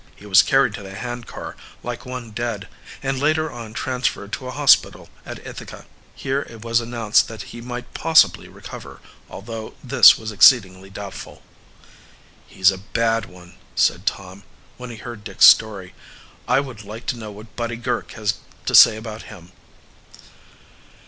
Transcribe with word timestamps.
He 0.15 0.25
was 0.25 0.41
carried 0.41 0.73
to 0.73 0.81
the 0.81 0.95
hand 0.95 1.27
car 1.27 1.55
like 1.83 2.07
one 2.07 2.31
dead, 2.31 2.67
and 3.03 3.19
later 3.19 3.51
on 3.51 3.71
transferred 3.73 4.31
to 4.33 4.47
a 4.47 4.51
hospital 4.51 5.09
at 5.27 5.45
Ithaca. 5.45 5.85
Here 6.15 6.41
it 6.49 6.63
was 6.65 6.79
announced 6.81 7.27
that 7.27 7.43
he 7.53 7.61
might 7.61 7.93
possibly 7.93 8.47
recover, 8.47 8.99
although 9.29 9.75
this 9.83 10.17
was 10.17 10.31
exceedingly 10.31 10.89
doubtful. 10.89 11.43
"He's 12.47 12.71
a 12.71 12.79
bad 12.79 13.25
one," 13.27 13.57
said 13.75 14.07
Tom, 14.07 14.41
when 14.77 14.89
he 14.89 14.97
heard 14.97 15.23
Dick's 15.23 15.45
story. 15.45 15.93
"I 16.47 16.61
would 16.61 16.83
like 16.83 17.05
to 17.05 17.15
know 17.19 17.29
what 17.29 17.55
Buddy 17.55 17.77
Girk 17.77 18.13
has 18.13 18.33
to 18.65 18.73
say 18.73 18.97
about 18.97 19.21
him." 19.29 19.51